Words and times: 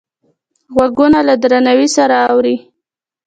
غوږونه 0.73 1.19
له 1.27 1.35
درناوي 1.41 1.87
سره 1.97 2.15
اوري 2.31 2.55